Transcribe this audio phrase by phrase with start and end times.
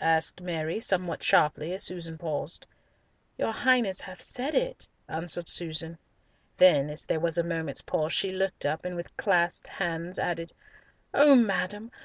[0.00, 2.66] asked Mary, somewhat sharply, as Susan paused.
[3.38, 5.96] "Your Highness has said it," answered Susan;
[6.56, 10.52] then, as there was a moment's pause, she looked up, and with clasped hands added,
[11.14, 11.92] "Oh, madam!